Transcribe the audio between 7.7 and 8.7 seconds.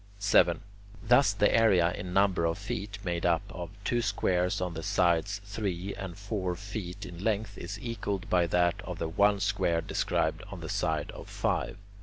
equalled by